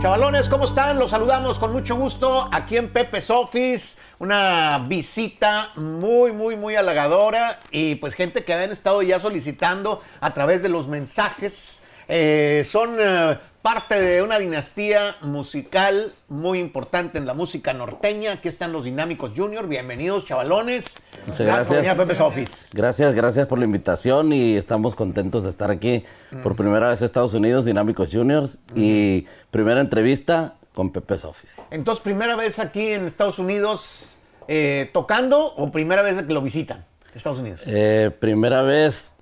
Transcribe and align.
Chavalones, 0.00 0.48
¿cómo 0.48 0.64
están? 0.64 0.98
Los 0.98 1.10
saludamos 1.10 1.58
con 1.58 1.72
mucho 1.72 1.94
gusto 1.94 2.48
aquí 2.50 2.78
en 2.78 2.88
Pepe's 2.88 3.28
Office. 3.28 4.00
Una 4.18 4.86
visita 4.88 5.72
muy, 5.76 6.32
muy, 6.32 6.56
muy 6.56 6.74
halagadora. 6.74 7.60
Y 7.70 7.96
pues 7.96 8.14
gente 8.14 8.42
que 8.42 8.54
habían 8.54 8.70
estado 8.70 9.02
ya 9.02 9.20
solicitando 9.20 10.00
a 10.22 10.32
través 10.32 10.62
de 10.62 10.70
los 10.70 10.88
mensajes. 10.88 11.84
Eh, 12.08 12.66
son 12.66 12.96
eh, 12.98 13.38
parte 13.62 14.00
de 14.00 14.22
una 14.22 14.38
dinastía 14.38 15.16
musical 15.20 16.14
muy 16.28 16.60
importante 16.60 17.18
en 17.18 17.26
la 17.26 17.34
música 17.34 17.72
norteña. 17.74 18.32
Aquí 18.32 18.48
están 18.48 18.72
los 18.72 18.84
Dinámicos 18.84 19.32
Junior. 19.36 19.68
Bienvenidos, 19.68 20.24
chavalones. 20.24 21.02
Muchas 21.26 21.46
gracias. 21.46 22.70
Gracias, 22.72 23.14
gracias 23.14 23.46
por 23.46 23.58
la 23.58 23.64
invitación 23.66 24.32
y 24.32 24.56
estamos 24.56 24.94
contentos 24.94 25.42
de 25.42 25.50
estar 25.50 25.70
aquí 25.70 26.04
por 26.42 26.56
primera 26.56 26.88
vez 26.88 27.02
en 27.02 27.06
Estados 27.06 27.34
Unidos, 27.34 27.66
Dinámicos 27.66 28.10
Juniors, 28.12 28.60
y 28.74 29.26
primera 29.50 29.80
entrevista 29.80 30.54
con 30.74 30.90
Pepe's 30.90 31.24
Office. 31.24 31.60
Entonces, 31.70 32.02
primera 32.02 32.36
vez 32.36 32.58
aquí 32.58 32.86
en 32.86 33.04
Estados 33.04 33.38
Unidos 33.38 34.18
eh, 34.48 34.88
tocando 34.94 35.54
o 35.54 35.70
primera 35.70 36.00
vez 36.00 36.22
que 36.22 36.32
lo 36.32 36.40
visitan 36.40 36.86
Estados 37.14 37.38
Unidos. 37.38 37.60
Eh, 37.66 38.10
primera 38.18 38.62
vez 38.62 39.12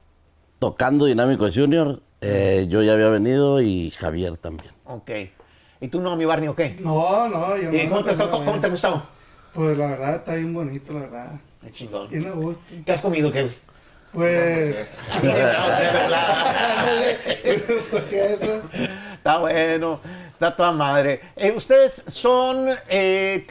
tocando 0.59 1.07
Dinámicos 1.07 1.55
Junior, 1.55 2.03
eh, 2.21 2.67
yo 2.69 2.83
ya 2.83 2.93
había 2.95 3.09
venido 3.09 3.61
y 3.61 3.91
Javier 3.93 4.37
también. 4.37 4.73
Ok. 4.85 5.11
¿Y 5.81 5.89
tú 5.89 6.01
no, 6.01 6.17
mi 6.17 6.25
Barney, 6.25 6.49
o 6.49 6.57
qué? 6.57 6.77
No, 6.81 7.29
no, 7.29 7.57
yo 7.57 7.73
¿Y 7.73 7.85
no. 7.85 7.91
cómo 7.91 8.05
te, 8.05 8.15
pero 8.15 8.31
cómo- 8.31 8.45
cómo 8.45 8.61
te 8.61 8.69
gustó? 8.69 9.03
Pues 9.55 9.79
la 9.79 9.87
verdad 9.89 10.17
está 10.17 10.35
bien 10.35 10.53
bonito, 10.55 10.93
la 10.93 11.01
verdad. 11.01 11.41
Qué 11.63 11.73
chingón. 11.73 12.09
Bien 12.11 12.27
a 12.27 12.31
gusto. 12.33 12.63
¿Qué 12.85 12.93
has 12.93 13.01
comido, 13.03 13.31
qué? 13.33 13.49
Pues. 14.13 14.97
de 15.23 15.29
verdad. 15.29 17.01
eso. 17.45 18.63
Está 19.13 19.39
bueno, 19.39 20.01
está 20.31 20.57
toda 20.57 20.73
madre. 20.73 21.21
Eh, 21.37 21.53
¿Ustedes 21.55 22.05
son 22.07 22.69
eh, 22.89 23.47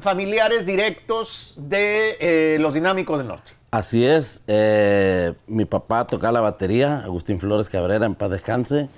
familiares 0.00 0.64
directos 0.66 1.54
de 1.56 2.16
eh, 2.20 2.58
los 2.60 2.74
Dinámicos 2.74 3.18
del 3.18 3.26
Norte? 3.28 3.50
Así 3.76 4.06
es, 4.06 4.42
eh, 4.46 5.34
mi 5.46 5.66
papá 5.66 6.06
tocaba 6.06 6.32
la 6.32 6.40
batería, 6.40 7.00
Agustín 7.00 7.38
Flores 7.38 7.68
Cabrera, 7.68 8.06
en 8.06 8.14
paz 8.14 8.30
descanse. 8.30 8.88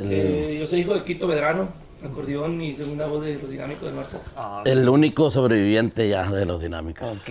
Eh, 0.00 0.56
yo 0.58 0.66
soy 0.66 0.80
hijo 0.80 0.92
de 0.92 1.04
Quito 1.04 1.28
Medrano, 1.28 1.68
acordeón 2.04 2.60
y 2.60 2.74
segunda 2.74 3.06
voz 3.06 3.24
de 3.24 3.36
los 3.36 3.48
Dinámicos 3.48 3.84
del 3.84 3.94
Norte. 3.94 4.16
El 4.64 4.88
único 4.88 5.30
sobreviviente 5.30 6.08
ya 6.08 6.28
de 6.28 6.46
los 6.46 6.60
Dinámicos. 6.60 7.20
Ok, 7.20 7.28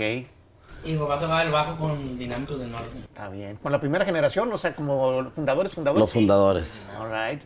Y 0.85 0.93
mi 0.93 0.97
papá 0.97 1.19
tocaba 1.19 1.43
el 1.43 1.51
bajo 1.51 1.75
con 1.75 2.17
Dinámicos 2.17 2.57
del 2.57 2.71
Norte. 2.71 2.99
está 2.99 3.27
bien. 3.27 3.57
¿Con 3.57 3.73
la 3.73 3.81
primera 3.81 4.05
generación? 4.05 4.49
O 4.53 4.57
sea, 4.57 4.73
como 4.77 5.29
fundadores, 5.31 5.75
fundadores. 5.75 5.99
Los 5.99 6.11
fundadores. 6.13 6.87
All 7.01 7.11
right. 7.11 7.41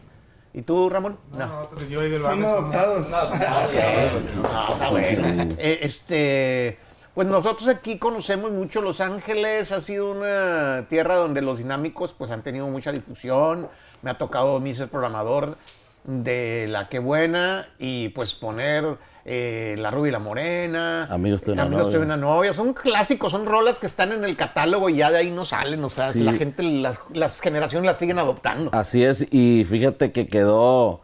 ¿Y 0.53 0.61
tú, 0.61 0.87
Ramón? 0.87 1.17
No. 1.35 1.67
Yo 1.89 2.05
y 2.05 2.11
del 2.11 2.21
Son 2.21 2.43
barrio 2.43 2.59
adoptados. 2.59 3.09
Ya, 3.09 4.11
No, 4.39 4.73
está 4.73 4.89
bueno. 4.91 5.55
Eh, 5.57 5.79
este, 5.81 6.77
pues 7.17 7.27
nosotros 7.27 7.67
aquí 7.67 7.97
conocemos 7.97 8.51
mucho 8.51 8.79
Los 8.79 9.01
Ángeles, 9.01 9.71
ha 9.71 9.81
sido 9.81 10.11
una 10.11 10.85
tierra 10.87 11.15
donde 11.15 11.41
los 11.41 11.57
dinámicos 11.57 12.13
pues 12.13 12.29
han 12.29 12.43
tenido 12.43 12.67
mucha 12.67 12.91
difusión. 12.91 13.69
Me 14.03 14.11
ha 14.11 14.19
tocado 14.19 14.57
a 14.57 14.59
mí 14.59 14.75
ser 14.75 14.87
programador 14.87 15.57
de 16.03 16.67
La 16.69 16.89
Que 16.89 16.99
Buena 16.99 17.69
y 17.79 18.09
pues 18.09 18.35
poner 18.35 18.99
eh, 19.25 19.73
La 19.79 19.89
Rubia 19.89 20.09
y 20.09 20.11
la 20.11 20.19
Morena. 20.19 21.05
Amigos 21.05 21.43
de 21.43 21.53
una 21.53 21.63
Amigos 21.63 21.87
de 21.87 21.93
novia. 21.93 22.05
una 22.05 22.17
novia. 22.17 22.53
Son 22.53 22.75
clásicos, 22.75 23.31
son 23.31 23.47
rolas 23.47 23.79
que 23.79 23.87
están 23.87 24.11
en 24.11 24.23
el 24.23 24.37
catálogo 24.37 24.87
y 24.87 24.97
ya 24.97 25.09
de 25.09 25.17
ahí 25.17 25.31
no 25.31 25.43
salen. 25.43 25.83
O 25.83 25.89
sea, 25.89 26.11
Sí. 26.11 26.19
la 26.21 26.33
gente, 26.33 26.61
las, 26.61 26.99
las 27.13 27.41
generaciones 27.41 27.87
las 27.87 27.97
siguen 27.97 28.19
adoptando. 28.19 28.69
Así 28.75 29.03
es, 29.03 29.25
y 29.33 29.65
fíjate 29.67 30.11
que 30.11 30.27
quedó 30.27 31.01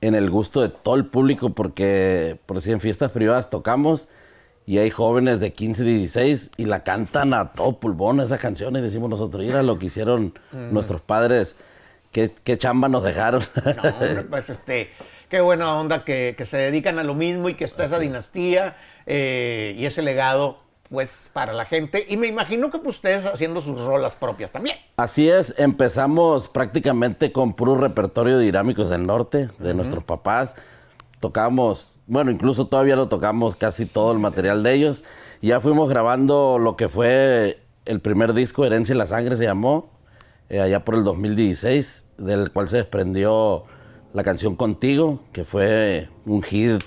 en 0.00 0.16
el 0.16 0.28
gusto 0.28 0.60
de 0.60 0.70
todo 0.70 0.96
el 0.96 1.06
público 1.06 1.50
porque 1.50 2.36
por 2.46 2.60
si 2.60 2.72
en 2.72 2.80
fiestas 2.80 3.12
privadas 3.12 3.48
tocamos 3.48 4.08
y 4.66 4.78
hay 4.78 4.90
jóvenes 4.90 5.40
de 5.40 5.52
15, 5.52 5.84
16 5.84 6.50
y 6.56 6.64
la 6.66 6.84
cantan 6.84 7.34
a 7.34 7.52
todo 7.52 7.78
pulmón 7.78 8.20
esa 8.20 8.38
canción 8.38 8.76
y 8.76 8.80
decimos 8.80 9.10
nosotros, 9.10 9.44
mira 9.44 9.62
lo 9.62 9.78
que 9.78 9.86
hicieron 9.86 10.34
nuestros 10.52 11.00
padres, 11.00 11.56
qué, 12.10 12.32
qué 12.44 12.56
chamba 12.56 12.88
nos 12.88 13.02
dejaron. 13.02 13.42
No, 13.82 13.88
hombre, 13.90 14.22
pues 14.24 14.50
este, 14.50 14.90
qué 15.28 15.40
buena 15.40 15.74
onda 15.74 16.04
que, 16.04 16.34
que 16.36 16.44
se 16.44 16.58
dedican 16.58 16.98
a 16.98 17.04
lo 17.04 17.14
mismo 17.14 17.48
y 17.48 17.54
que 17.54 17.64
está 17.64 17.84
esa 17.84 17.98
dinastía 17.98 18.76
eh, 19.06 19.74
y 19.76 19.86
ese 19.86 20.02
legado, 20.02 20.58
pues, 20.88 21.30
para 21.32 21.52
la 21.52 21.64
gente. 21.64 22.06
Y 22.08 22.16
me 22.16 22.26
imagino 22.26 22.70
que 22.70 22.78
pues, 22.78 22.96
ustedes 22.96 23.26
haciendo 23.26 23.60
sus 23.60 23.80
rolas 23.80 24.16
propias 24.16 24.50
también. 24.50 24.76
Así 24.96 25.28
es, 25.28 25.54
empezamos 25.58 26.48
prácticamente 26.48 27.32
con 27.32 27.54
puro 27.54 27.76
repertorio 27.76 28.38
de 28.38 28.44
dinámicos 28.44 28.90
del 28.90 29.06
norte, 29.06 29.48
de 29.58 29.74
nuestros 29.74 30.04
papás. 30.04 30.54
Tocamos, 31.20 31.96
bueno, 32.12 32.30
incluso 32.30 32.66
todavía 32.66 32.94
lo 32.94 33.08
tocamos 33.08 33.56
casi 33.56 33.86
todo 33.86 34.12
el 34.12 34.18
material 34.18 34.62
de 34.62 34.74
ellos. 34.74 35.02
Ya 35.40 35.62
fuimos 35.62 35.88
grabando 35.88 36.58
lo 36.58 36.76
que 36.76 36.90
fue 36.90 37.62
el 37.86 38.00
primer 38.00 38.34
disco, 38.34 38.66
Herencia 38.66 38.94
y 38.94 38.98
la 38.98 39.06
Sangre 39.06 39.34
se 39.34 39.44
llamó, 39.44 39.88
eh, 40.50 40.60
allá 40.60 40.84
por 40.84 40.96
el 40.96 41.04
2016, 41.04 42.04
del 42.18 42.52
cual 42.52 42.68
se 42.68 42.76
desprendió 42.76 43.64
la 44.12 44.24
canción 44.24 44.56
Contigo, 44.56 45.20
que 45.32 45.44
fue 45.46 46.10
un 46.26 46.42
hit, 46.42 46.82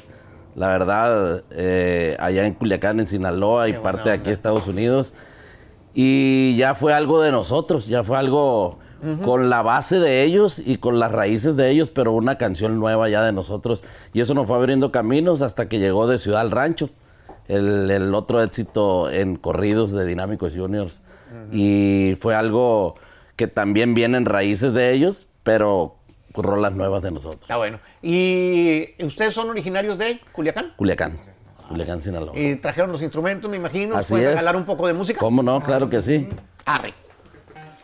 la 0.54 0.68
verdad, 0.68 1.44
eh, 1.50 2.16
allá 2.20 2.46
en 2.46 2.54
Culiacán, 2.54 3.00
en 3.00 3.08
Sinaloa 3.08 3.68
y 3.68 3.74
Qué 3.74 3.80
parte 3.80 4.10
de 4.10 4.16
aquí 4.18 4.30
Estados 4.30 4.68
Unidos. 4.68 5.16
Y 5.96 6.56
ya 6.56 6.76
fue 6.76 6.94
algo 6.94 7.20
de 7.20 7.32
nosotros, 7.32 7.88
ya 7.88 8.04
fue 8.04 8.20
algo 8.20 8.78
con 9.24 9.50
la 9.50 9.62
base 9.62 10.00
de 10.00 10.24
ellos 10.24 10.62
y 10.64 10.78
con 10.78 11.00
las 11.00 11.12
raíces 11.12 11.56
de 11.56 11.70
ellos, 11.70 11.92
pero 11.92 12.12
una 12.12 12.38
canción 12.38 12.80
nueva 12.80 13.08
ya 13.10 13.24
de 13.24 13.32
nosotros. 13.32 13.84
Y 14.14 14.22
eso 14.22 14.34
nos 14.34 14.48
fue 14.48 14.56
abriendo 14.56 14.92
caminos 14.92 15.42
hasta 15.42 15.68
que 15.70 15.80
llegó 15.80 16.08
de 16.08 16.18
Ciudad 16.18 16.42
al 16.42 16.52
Rancho, 16.52 16.90
el, 17.48 17.92
el 17.92 18.16
otro 18.16 18.42
éxito 18.42 19.12
en 19.12 19.36
corridos 19.36 19.92
de 19.92 20.06
Dinámicos 20.06 20.54
Juniors. 20.56 21.02
Y 21.52 22.18
fue 22.20 22.34
algo 22.36 22.96
que 23.36 23.48
también 23.48 23.94
viene 23.94 24.18
en 24.18 24.26
raíces 24.26 24.74
de 24.74 24.94
ellos, 24.94 25.28
pero 25.44 25.96
rolas 26.34 26.74
nuevas 26.74 27.04
de 27.04 27.12
nosotros. 27.12 27.42
Está 27.42 27.58
bueno. 27.58 27.80
¿Y 28.02 28.90
ustedes 29.04 29.34
son 29.34 29.50
originarios 29.50 29.98
de 29.98 30.20
Culiacán? 30.32 30.74
Culiacán, 30.78 31.18
Culiacán, 31.70 32.02
Sinaloa. 32.02 32.38
Y 32.38 32.56
trajeron 32.56 32.92
los 32.92 33.02
instrumentos, 33.02 33.50
me 33.50 33.58
imagino. 33.58 33.96
Así 33.98 34.14
¿Pueden 34.14 34.30
es. 34.30 34.36
regalar 34.36 34.56
un 34.56 34.66
poco 34.66 34.88
de 34.88 34.94
música? 34.94 35.20
¿Cómo 35.20 35.44
no? 35.44 35.62
Claro 35.62 35.90
que 35.90 36.02
sí. 36.02 36.28
Arre. 36.66 36.94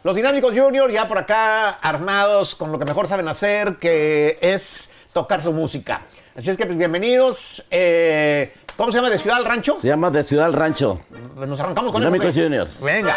Los 0.04 0.16
Dinámicos 0.16 0.52
Junior 0.58 0.90
ya 0.92 1.08
por 1.08 1.20
acá 1.20 1.70
armados 1.70 2.56
con 2.56 2.72
lo 2.72 2.80
que 2.80 2.86
mejor 2.86 3.08
saben 3.08 3.28
hacer, 3.28 3.76
que 3.76 4.40
es 4.42 4.90
tocar 5.14 5.44
su 5.44 5.52
música. 5.52 6.02
Así 6.36 6.50
es 6.50 6.58
que 6.58 6.66
pues 6.66 6.78
bienvenidos. 6.78 7.64
Eh, 7.70 8.52
¿Cómo 8.78 8.92
se 8.92 8.98
llama? 8.98 9.12
¿De 9.12 9.20
Ciudad 9.20 9.38
al 9.38 9.46
Rancho? 9.46 9.78
Se 9.80 9.88
llama 9.88 10.10
De 10.10 10.24
Ciudad 10.24 10.48
al 10.48 10.54
Rancho. 10.54 11.02
Nos 11.36 11.60
arrancamos 11.60 11.92
con 11.92 12.02
Dinámicos 12.02 12.30
eso. 12.30 12.42
Juniors. 12.42 12.82
Venga. 12.82 13.16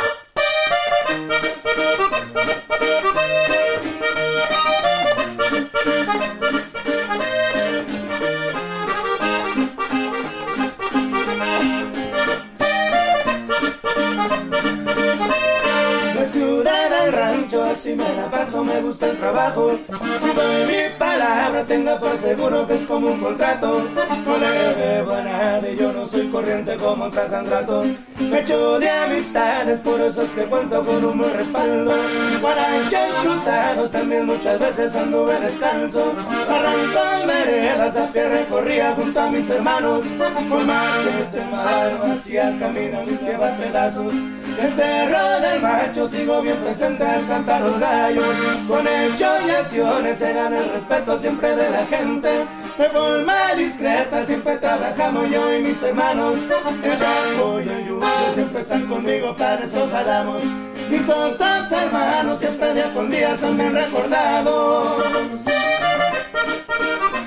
Por 21.98 22.18
seguro 22.18 22.66
que 22.66 22.74
es 22.74 22.82
como 22.82 23.08
un 23.08 23.20
contrato. 23.20 23.82
Colega 24.24 24.74
de 24.74 25.02
buena 25.02 25.60
de 25.60 25.76
yo 25.76 25.92
no 25.92 26.06
soy 26.06 26.28
corriente 26.28 26.76
como 26.76 27.10
tratan 27.10 27.44
trato. 27.44 27.84
Me 28.30 28.40
echo 28.40 28.78
de 28.78 28.90
amistades, 28.90 29.80
por 29.80 30.00
eso 30.00 30.22
es 30.22 30.30
que 30.30 30.42
cuento 30.42 30.84
con 30.84 31.04
un 31.04 31.18
buen 31.18 31.32
respaldo. 31.32 31.94
Guaraches 32.40 33.14
cruzados, 33.22 33.90
también 33.90 34.26
muchas 34.26 34.58
veces 34.58 34.94
anduve 34.96 35.38
descalzo. 35.40 36.14
Arrancó 36.48 37.26
veredas 37.26 37.96
a 37.96 38.12
pie 38.12 38.28
recorría 38.28 38.92
junto 38.92 39.20
a 39.20 39.30
mis 39.30 39.48
hermanos. 39.50 40.04
Con 40.48 40.66
machete 40.66 41.44
mano 41.50 42.12
hacia 42.12 42.48
el 42.50 42.58
camino 42.58 43.02
limpiaba 43.04 43.56
pedazos. 43.56 44.14
El 44.60 44.72
cerro 44.72 45.40
del 45.40 45.60
macho 45.60 46.08
sigo 46.08 46.40
bien 46.42 46.56
presente 46.58 47.04
al 47.04 47.26
cantar 47.26 47.62
los 47.62 47.78
gallos. 47.78 48.36
Con 48.68 48.86
hechos 48.86 49.38
y 49.46 49.50
acciones 49.50 50.18
se 50.18 50.32
gana 50.32 50.58
el 50.58 50.70
respeto 50.70 51.18
siempre 51.18 51.56
de 51.56 51.70
la 51.70 51.84
gente. 51.86 52.30
De 52.78 52.88
forma 52.90 53.54
discreta 53.54 54.26
siempre 54.26 54.56
trabajamos 54.56 55.30
yo 55.30 55.54
y 55.54 55.62
mis 55.62 55.80
hermanos. 55.82 56.38
El 56.82 56.98
Chaco 56.98 57.60
y 57.60 57.68
el 57.68 57.86
Yuyo 57.86 58.34
siempre 58.34 58.62
están 58.62 58.86
conmigo, 58.86 59.34
para 59.36 59.64
eso 59.64 59.88
jalamos. 59.92 60.42
Mis 60.90 61.08
otros 61.08 61.70
hermanos 61.72 62.40
siempre 62.40 62.74
día 62.74 62.92
con 62.92 63.10
día 63.10 63.36
son 63.36 63.56
bien 63.56 63.74
recordados. 63.74 65.04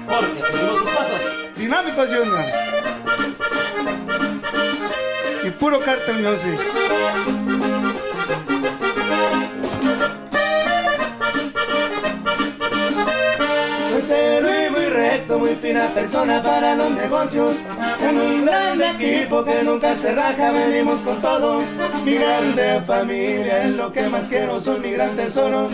Porque 0.05 0.43
seguimos 0.51 0.79
sus 0.79 0.91
pasos. 0.91 1.55
Dinámicos 1.55 2.09
Juniors. 2.09 2.53
Y 5.45 5.49
puro 5.51 5.79
cartel 5.79 6.23
music. 6.23 7.66
Muy 15.35 15.55
fina 15.55 15.87
persona 15.93 16.41
para 16.41 16.73
los 16.75 16.89
negocios. 16.91 17.57
En 18.01 18.19
un 18.19 18.45
gran 18.45 18.81
equipo 18.81 19.43
que 19.43 19.61
nunca 19.61 19.93
se 19.95 20.15
raja, 20.15 20.51
venimos 20.51 21.01
con 21.01 21.21
todo. 21.21 21.61
Mi 22.03 22.15
grande 22.15 22.81
familia 22.87 23.65
es 23.65 23.75
lo 23.75 23.91
que 23.91 24.07
más 24.07 24.29
quiero, 24.29 24.59
soy 24.59 24.79
mi 24.79 24.91
gran 24.91 25.15
tesoro. 25.15 25.69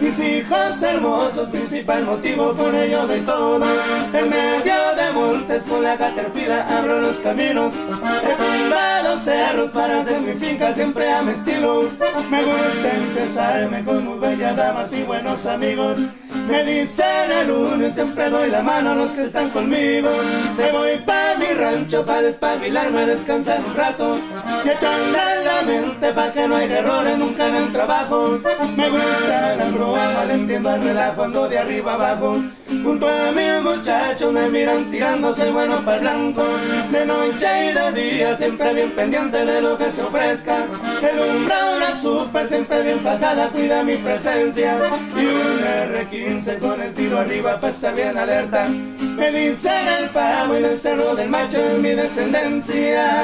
Mis 0.00 0.18
hijos 0.20 0.82
hermosos, 0.82 1.48
principal 1.48 2.04
motivo, 2.04 2.54
con 2.54 2.74
ello 2.76 3.06
de 3.08 3.18
todo. 3.20 3.66
En 4.12 4.30
medio 4.30 4.74
de 4.96 5.12
montes, 5.12 5.64
con 5.64 5.82
la 5.82 5.96
caterpillar 5.96 6.70
abro 6.70 7.00
los 7.00 7.16
caminos. 7.16 7.74
He 7.74 8.34
tumbado 8.36 9.18
cerros 9.18 9.70
para 9.72 10.00
hacer 10.00 10.20
mi 10.20 10.34
finca 10.34 10.72
siempre 10.72 11.10
a 11.12 11.22
mi 11.22 11.32
estilo. 11.32 11.88
Me 12.30 12.44
gusta 12.44 12.94
empezarme 12.94 13.84
con 13.84 14.04
muy 14.04 14.18
bellas 14.18 14.56
damas 14.56 14.92
y 14.92 15.02
buenos 15.02 15.44
amigos. 15.46 15.98
Me 16.48 16.64
dicen 16.64 17.30
el 17.30 17.50
uno 17.50 17.90
siempre 17.90 18.30
doy 18.30 18.50
la 18.50 18.62
mano 18.62 18.92
a 18.92 18.94
los 18.94 19.10
que 19.10 19.24
están 19.24 19.50
conmigo. 19.50 20.08
Me 20.56 20.72
voy 20.72 20.96
pa' 21.04 21.34
mi 21.38 21.52
rancho 21.52 22.06
pa' 22.06 22.22
despabilarme, 22.22 23.04
descansar 23.04 23.62
un 23.62 23.74
rato. 23.74 24.18
Y 24.64 24.68
echando 24.70 25.18
en 25.18 25.44
la 25.44 25.62
mente 25.62 26.12
pa' 26.12 26.32
que 26.32 26.48
no 26.48 26.56
haya 26.56 26.78
errores 26.78 27.18
nunca 27.18 27.48
en 27.48 27.56
el 27.56 27.72
trabajo. 27.72 28.38
Me 28.76 28.88
gusta 28.90 29.56
la 29.56 29.64
broma, 29.70 30.24
le 30.26 30.34
entiendo 30.34 30.70
al 30.70 30.82
relajo, 30.82 31.22
ando 31.22 31.48
de 31.48 31.58
arriba 31.58 31.94
abajo. 31.94 32.36
Junto 32.82 33.08
a 33.08 33.32
mis 33.32 33.62
muchachos 33.62 34.32
me 34.32 34.48
miran 34.50 34.90
tirando, 34.90 35.34
soy 35.34 35.50
bueno 35.50 35.76
para 35.84 35.96
el 35.96 36.00
blanco. 36.02 36.44
De 36.90 37.06
noche 37.06 37.70
y 37.70 37.72
de 37.72 37.92
día, 37.92 38.36
siempre 38.36 38.74
bien 38.74 38.90
pendiente 38.92 39.44
de 39.44 39.60
lo 39.60 39.78
que 39.78 39.92
se 39.92 40.02
ofrezca. 40.02 40.56
El 41.02 41.18
una 41.20 42.00
super, 42.00 42.48
siempre 42.48 42.82
bien 42.82 42.98
pagada, 42.98 43.48
cuida 43.50 43.82
mi 43.84 43.96
presencia. 43.96 44.78
Y 45.16 45.24
un 45.24 45.60
R15 45.94 46.58
con 46.58 46.80
el 46.80 46.94
tiro 46.94 47.18
arriba, 47.18 47.60
pa' 47.60 47.68
estar 47.68 47.94
bien 47.94 48.16
alerta. 48.16 48.68
Me 48.68 49.30
dicen 49.32 49.88
el 50.00 50.08
pavo 50.10 50.56
y 50.56 50.62
del 50.62 50.80
cerro 50.80 51.14
del 51.14 51.28
macho 51.28 51.58
en 51.58 51.82
mi 51.82 51.90
descendencia. 51.90 53.22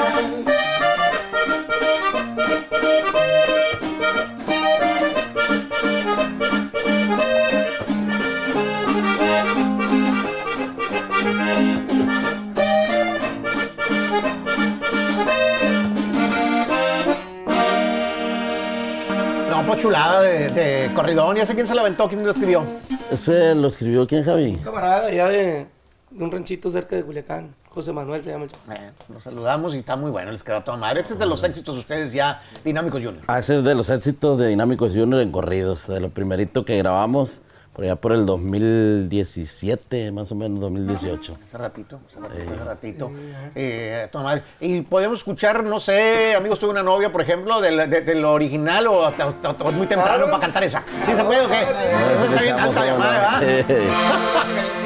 No, 19.51 19.63
pues 19.67 19.81
chulada 19.81 20.23
de, 20.23 20.51
de 20.51 20.91
corridón. 20.95 21.37
¿Y 21.37 21.41
ese 21.41 21.55
quién 21.55 21.67
se 21.67 21.75
la 21.75 21.83
aventó? 21.83 22.09
¿Quién 22.09 22.25
lo 22.25 22.31
escribió? 22.31 22.65
Ese 23.11 23.55
lo 23.55 23.69
escribió 23.69 24.07
quién, 24.07 24.25
Javi. 24.25 24.57
Camarada 24.57 25.07
allá 25.07 25.29
de, 25.29 25.67
de 26.15 26.25
un 26.25 26.31
ranchito 26.31 26.71
cerca 26.71 26.97
de 26.97 27.03
Culiacán. 27.05 27.55
José 27.69 27.93
Manuel 27.93 28.23
se 28.23 28.31
llama 28.31 28.45
el 28.45 28.51
chavo. 28.53 28.63
Bueno, 28.67 28.93
los 29.13 29.23
saludamos 29.23 29.75
y 29.75 29.79
está 29.79 29.97
muy 29.97 30.11
bueno, 30.11 30.31
les 30.31 30.43
quedó 30.45 30.57
a 30.59 30.65
toda 30.65 30.77
madre. 30.77 31.01
Ese 31.01 31.15
es 31.15 31.19
de 31.19 31.27
los 31.27 31.43
éxitos 31.45 31.75
de 31.75 31.81
ustedes 31.81 32.13
ya, 32.13 32.41
Dinámicos 32.65 33.03
Junior. 33.03 33.25
Ah, 33.27 33.41
ese 33.41 33.59
es 33.59 33.65
de 33.65 33.75
los 33.75 33.91
éxitos 33.91 34.39
de 34.39 34.47
Dinámicos 34.49 34.93
Junior 34.95 35.21
en 35.21 35.33
corridos, 35.33 35.89
de 35.89 35.99
lo 36.01 36.11
primerito 36.11 36.65
que 36.65 36.79
grabamos 36.79 37.43
por 37.73 37.83
allá 37.85 37.97
por 37.97 38.13
el 38.13 38.25
2017, 38.25 40.13
más 40.13 40.31
o 40.31 40.37
menos 40.37 40.61
2018. 40.61 41.37
Hace 41.43 41.59
ratito, 41.59 41.99
hace 42.09 42.21
ratito, 42.21 42.53
hace 42.53 42.65
ratito. 42.65 43.11
Eh, 43.57 44.09
madre. 44.15 44.43
Y 44.61 44.83
podemos 44.83 45.19
escuchar, 45.19 45.65
no 45.65 45.81
sé, 45.81 46.37
amigos, 46.37 46.61
tuve 46.61 46.71
una 46.71 46.85
novia, 46.85 47.11
por 47.11 47.23
ejemplo, 47.23 47.61
del, 47.61 47.91
de- 47.91 48.03
del 48.03 48.25
original 48.25 48.87
o 48.87 49.05
hasta, 49.05 49.25
hasta- 49.27 49.51
hasta 49.51 49.71
muy 49.73 49.89
temprano 49.89 50.27
para 50.27 50.39
cantar 50.39 50.63
esa. 50.63 50.85
¿Sí 51.05 51.13
se 51.13 51.25
puede 51.25 51.45
o 51.45 51.49
qué? 51.49 51.63
Esa 51.63 52.25
está 52.27 52.41
bien 52.41 52.55
alta 52.61 52.85
de 52.85 52.93
madre, 52.93 53.65
¿verdad? 53.65 54.75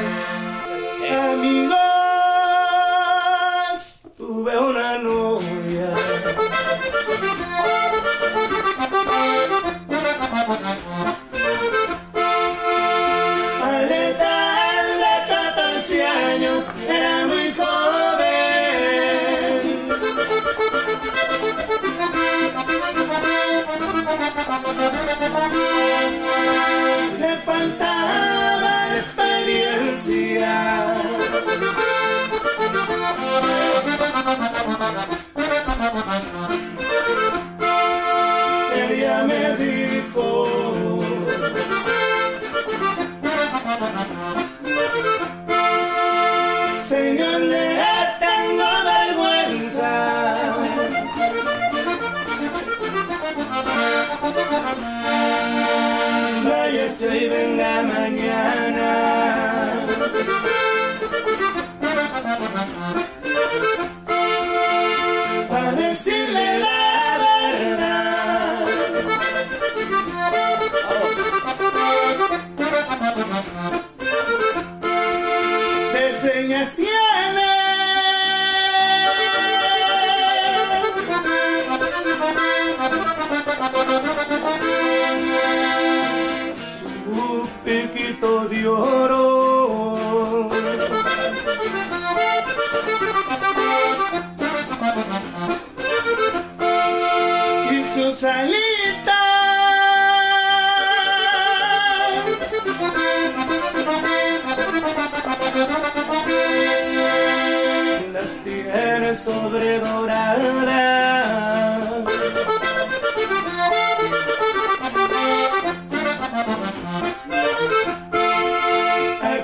Váyase 57.01 57.17
y 57.17 57.29
venga 57.29 57.83
mañana. 57.85 58.98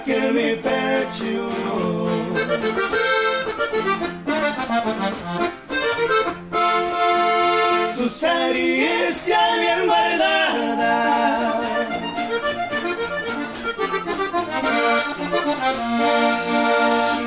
En 0.07 0.35
mi 0.35 0.55
pecho 0.57 1.49
sus 7.97 8.21
caricias 8.21 9.61
bien 9.61 9.87
guardadas. 9.87 11.63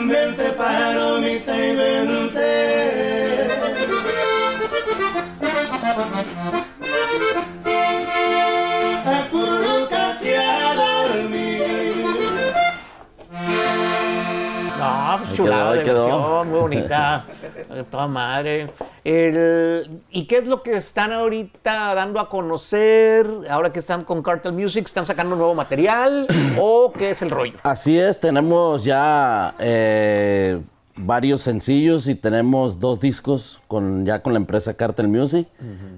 Vente 0.08 0.52
palomita 0.52 1.58
y 1.58 1.76
vente. 1.76 2.48
Chulada 15.38 15.74
de 15.74 15.84
quedó. 15.84 16.06
versión, 16.06 16.50
muy 16.50 16.60
bonita. 16.60 17.26
Toda 17.92 18.08
madre. 18.08 18.72
El- 19.04 20.02
¿Y 20.12 20.26
qué 20.26 20.38
es 20.40 20.48
lo 20.48 20.62
que 20.64 20.72
están 20.78 21.12
ahorita 21.12 21.96
dando 21.96 22.20
a 22.20 22.30
conocer? 22.30 23.26
Ahora 23.50 23.72
que 23.72 23.80
están 23.80 24.04
con 24.04 24.22
Cartel 24.24 24.54
Music, 24.54 24.86
¿están 24.86 25.06
sacando 25.06 25.36
nuevo 25.36 25.56
material? 25.56 26.28
¿O 26.60 26.92
qué 26.92 27.12
es 27.12 27.22
el 27.22 27.30
rollo? 27.30 27.58
Así 27.64 27.98
es, 28.00 28.20
tenemos 28.20 28.84
ya 28.84 29.56
eh, 29.60 30.62
varios 30.96 31.42
sencillos 31.42 32.08
y 32.08 32.16
tenemos 32.16 32.80
dos 32.80 33.00
discos 33.00 33.62
con, 33.68 34.06
ya 34.06 34.22
con 34.22 34.34
la 34.34 34.38
empresa 34.38 34.74
Cartel 34.74 35.08
Music. 35.08 35.48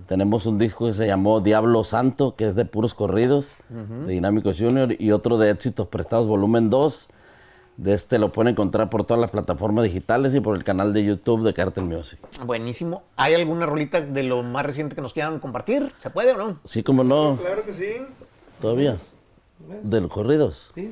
Tenemos 0.08 0.46
un 0.46 0.58
disco 0.58 0.86
que 0.88 0.94
se 0.94 1.08
llamó 1.08 1.40
Diablo 1.40 1.84
Santo, 1.84 2.36
que 2.36 2.46
es 2.46 2.56
de 2.56 2.66
puros 2.66 2.94
corridos, 2.94 3.58
de 3.70 4.14
Dinámicos 4.14 4.58
Junior, 4.60 4.94
y 5.00 5.12
otro 5.12 5.38
de 5.38 5.52
Éxitos 5.52 5.88
Prestados, 5.88 6.28
volumen 6.28 6.70
2, 6.70 7.10
De 7.80 7.94
este 7.94 8.20
lo 8.20 8.30
pueden 8.34 8.52
encontrar 8.52 8.90
por 8.90 9.06
todas 9.06 9.22
las 9.22 9.32
plataformas 9.32 9.86
digitales 9.86 10.36
y 10.36 10.42
por 10.42 10.58
el 10.58 10.66
canal 10.66 10.92
de 10.92 11.02
YouTube 11.06 11.44
de 11.46 11.54
Cartel 11.54 11.86
Music. 11.86 12.20
Buenísimo. 12.46 13.04
¿Hay 13.16 13.34
alguna 13.36 13.66
rolita 13.66 14.02
de 14.02 14.24
lo 14.24 14.44
más 14.44 14.66
reciente 14.66 14.96
que 14.96 15.02
nos 15.02 15.14
quieran 15.14 15.40
compartir? 15.40 15.94
¿Se 16.04 16.10
puede 16.10 16.34
o 16.34 16.38
no? 16.38 16.60
Sí, 16.66 16.84
como 16.84 17.06
no, 17.06 17.38
Claro 17.42 17.64
que 17.64 17.72
sí. 17.72 17.94
todavía. 18.60 18.98
De 19.84 20.02
los 20.02 20.12
corridos. 20.12 20.72
Sí. 20.76 20.92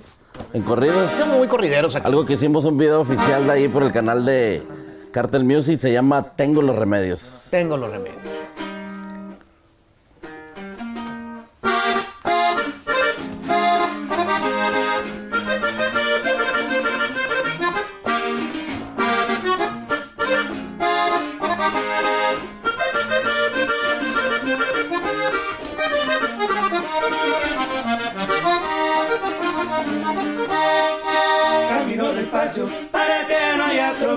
En 0.54 0.62
corridos, 0.62 1.12
Somos 1.12 1.40
muy 1.40 1.48
corrideros 1.50 1.94
aquí. 1.98 2.08
algo 2.08 2.24
que 2.24 2.34
hicimos 2.34 2.64
un 2.64 2.78
video 2.78 3.02
oficial 3.02 3.46
de 3.46 3.52
ahí 3.52 3.68
por 3.68 3.84
el 3.84 3.92
canal 3.92 4.24
de 4.24 4.64
Cartel 5.12 5.44
Music 5.44 5.78
se 5.80 5.92
llama 5.92 6.36
Tengo 6.38 6.62
los 6.62 6.76
remedios. 6.78 7.48
Tengo 7.52 7.76
los 7.76 7.92
remedios. 7.92 8.16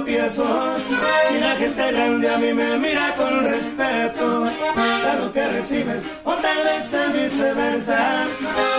Tropiezos. 0.00 0.90
Y 1.34 1.38
la 1.38 1.56
gente 1.56 1.92
grande 1.92 2.28
a 2.28 2.38
mí 2.38 2.54
me 2.54 2.78
mira 2.78 3.14
con 3.14 3.44
respeto. 3.44 4.44
Da 4.44 5.32
que 5.32 5.48
recibes 5.48 6.10
o 6.24 6.34
tal 6.34 6.64
vez 6.64 6.92
es 6.92 7.12
viceversa. 7.12 8.26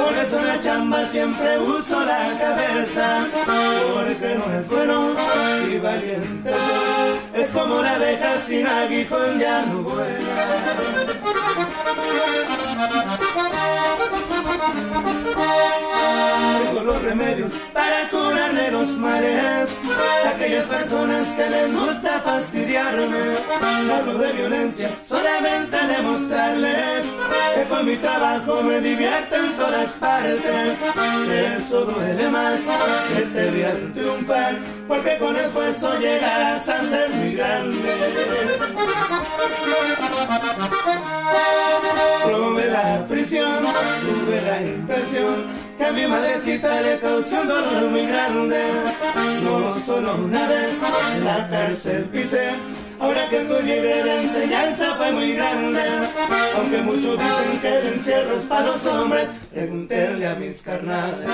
Por 0.04 0.18
eso 0.18 0.40
en 0.40 0.48
la 0.48 0.62
chamba 0.62 1.06
siempre 1.06 1.60
uso 1.60 2.04
la 2.06 2.38
cabeza. 2.40 3.26
Porque 3.94 4.36
no 4.36 4.60
es 4.60 4.68
bueno 4.68 5.16
y 5.72 5.78
valiente 5.80 6.50
soy. 6.50 7.42
Es 7.42 7.52
como 7.52 7.82
la 7.82 7.96
abeja 7.96 8.38
sin 8.40 8.68
aguijón 8.68 9.40
ya 9.40 9.66
no 9.66 9.84
vuelas. 9.84 10.52
Tengo 16.64 16.84
los 16.84 17.02
remedios 17.04 17.54
para 17.74 18.10
curarle 18.10 18.41
los 18.72 18.98
mares 18.98 19.80
aquellas 20.34 20.66
personas 20.66 21.28
que 21.34 21.50
les 21.50 21.74
gusta 21.74 22.20
fastidiarme. 22.22 23.36
Hablo 23.92 24.18
de 24.18 24.32
violencia, 24.34 24.90
solamente 25.06 25.78
demostrarles 25.88 27.06
que 27.56 27.64
con 27.70 27.86
mi 27.86 27.96
trabajo 27.98 28.62
me 28.64 28.80
divierto 28.80 29.36
en 29.36 29.52
todas 29.54 29.92
partes. 29.94 30.80
Eso 31.58 31.86
duele 31.86 32.30
más 32.30 32.60
que 33.16 33.22
te 33.22 33.52
vean 33.52 33.94
triunfar, 33.94 34.58
porque 34.88 35.18
con 35.18 35.36
esfuerzo 35.36 36.00
llegarás 36.00 36.68
a 36.70 36.84
ser 36.84 37.10
muy 37.12 37.34
grande. 37.34 37.78
Probé 42.26 42.66
la 42.68 43.06
prisión, 43.08 43.60
tuve 43.60 44.42
la 44.42 44.62
impresión 44.62 45.61
que 45.82 45.88
a 45.88 45.92
mi 45.94 46.06
madrecita 46.06 46.80
le 46.82 47.00
causó 47.00 47.42
un 47.42 47.48
dolor 47.48 47.90
muy 47.90 48.06
grande. 48.06 48.64
No 49.44 49.74
solo 49.74 50.16
una 50.16 50.48
vez 50.48 50.80
en 51.16 51.26
la 51.26 51.50
cárcel 51.50 52.04
pisé, 52.06 52.50
ahora 53.00 53.28
que 53.30 53.42
estoy 53.42 53.64
libre 53.64 54.06
la 54.06 54.22
enseñanza 54.22 54.96
fue 54.96 55.12
muy 55.12 55.34
grande. 55.34 55.82
Aunque 56.56 56.78
muchos 56.84 57.18
dicen 57.18 57.60
que 57.62 57.80
el 57.80 57.88
encierro 57.94 58.36
para 58.48 58.68
los 58.68 58.86
hombres, 58.86 59.30
pregúntenle 59.52 60.28
a 60.28 60.36
mis 60.36 60.62
carnales. 60.62 61.28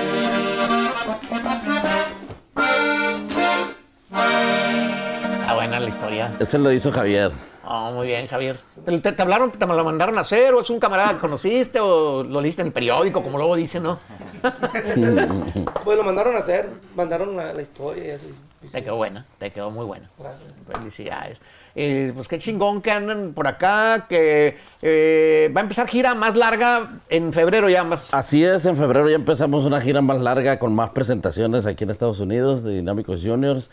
Buena 5.67 5.81
la 5.81 5.89
historia. 5.89 6.31
Ese 6.39 6.57
lo 6.57 6.71
hizo 6.71 6.93
Javier. 6.93 7.29
Oh, 7.67 7.91
muy 7.91 8.07
bien, 8.07 8.25
Javier. 8.27 8.57
¿Te, 8.85 8.97
te- 8.99 9.11
te 9.11 9.21
hablaron, 9.21 9.51
te 9.51 9.65
lo 9.67 9.83
mandaron 9.83 10.17
a 10.17 10.21
hacer 10.21 10.53
o 10.53 10.61
es 10.61 10.69
un 10.69 10.79
camarada 10.79 11.15
que 11.15 11.19
conociste 11.19 11.81
o 11.81 12.23
lo 12.23 12.39
leíste 12.39 12.61
en 12.61 12.67
el 12.67 12.73
periódico, 12.73 13.21
como 13.21 13.37
luego 13.37 13.57
dicen, 13.57 13.83
no? 13.83 13.99
Pues 15.83 15.97
lo 15.97 16.03
mandaron 16.05 16.37
a 16.37 16.39
hacer, 16.39 16.69
mandaron 16.95 17.35
la, 17.35 17.51
la 17.53 17.61
historia 17.61 18.05
y 18.05 18.11
así. 18.11 18.33
Te 18.71 18.81
quedó 18.81 18.95
buena, 18.95 19.25
te 19.39 19.51
quedó 19.51 19.69
muy 19.69 19.83
buena. 19.83 20.09
Gracias. 20.17 20.47
Felicidades. 20.71 21.37
Eh, 21.75 22.13
pues 22.15 22.29
qué 22.29 22.39
chingón 22.39 22.81
que 22.81 22.91
andan 22.91 23.33
por 23.33 23.45
acá, 23.47 24.05
que 24.07 24.57
eh, 24.81 25.51
va 25.55 25.59
a 25.59 25.63
empezar 25.63 25.87
gira 25.89 26.15
más 26.15 26.37
larga 26.37 26.91
en 27.09 27.33
febrero 27.33 27.69
ya 27.69 27.83
más. 27.83 28.13
Así 28.13 28.41
es, 28.45 28.65
en 28.65 28.77
febrero 28.77 29.09
ya 29.09 29.15
empezamos 29.15 29.65
una 29.65 29.81
gira 29.81 30.01
más 30.01 30.21
larga 30.21 30.59
con 30.59 30.73
más 30.73 30.91
presentaciones 30.91 31.65
aquí 31.65 31.83
en 31.83 31.89
Estados 31.89 32.21
Unidos 32.21 32.63
de 32.63 32.73
Dinámicos 32.75 33.21
Juniors 33.21 33.69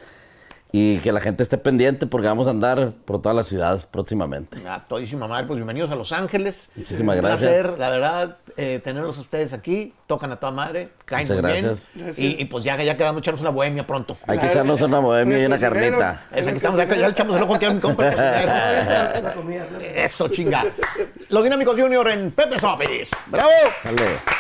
y 0.76 0.99
que 0.99 1.12
la 1.12 1.21
gente 1.21 1.45
esté 1.45 1.57
pendiente 1.57 2.04
porque 2.09 2.26
vamos 2.26 2.49
a 2.49 2.50
andar 2.50 2.95
por 3.04 3.23
todas 3.23 3.37
las 3.37 3.47
ciudades 3.47 3.85
próximamente. 3.85 4.59
A 4.69 4.83
todísima 4.88 5.28
madre, 5.28 5.47
pues 5.47 5.57
bienvenidos 5.59 5.88
a 5.93 5.95
Los 5.95 6.11
Ángeles. 6.11 6.69
Muchísimas 6.75 7.14
Un 7.16 7.23
gracias. 7.23 7.49
placer, 7.49 7.78
la 7.78 7.90
verdad, 7.90 8.38
eh, 8.57 8.81
tenerlos 8.83 9.16
a 9.19 9.21
ustedes 9.21 9.52
aquí. 9.52 9.95
Tocan 10.09 10.33
a 10.33 10.37
toda 10.40 10.50
madre, 10.50 10.88
caen 11.04 11.28
Muchas 11.28 11.40
muy 11.43 11.52
bien. 11.52 11.62
gracias. 11.64 12.19
Y, 12.19 12.43
y 12.43 12.45
pues 12.47 12.64
ya, 12.64 12.76
ya 12.83 12.97
quedamos 12.97 13.21
echarnos 13.21 13.40
una 13.43 13.50
bohemia 13.50 13.87
pronto. 13.87 14.16
Hay 14.26 14.37
que 14.37 14.47
echarnos 14.47 14.83
una 14.83 14.99
bohemia 14.99 15.38
y 15.43 15.47
una 15.47 15.59
cocinero. 15.59 15.97
carnita. 16.00 16.26
Esa 16.35 16.50
que 16.50 16.57
estamos 16.57 16.81
acá, 16.81 16.97
ya 16.97 17.07
le 17.07 17.12
echamos 17.12 17.37
el 17.37 17.43
ojo 17.45 17.54
aquí 17.54 17.66
a 17.66 17.71
mi 17.71 17.78
compa. 17.78 18.09
Eso, 19.95 20.26
chinga. 20.26 20.64
Los 21.28 21.45
Dinámicos 21.45 21.78
Junior 21.81 22.09
en 22.09 22.33
Pepe 22.33 22.59
Sopis. 22.59 23.12
¡Bravo! 23.28 23.50
Sale. 23.81 24.33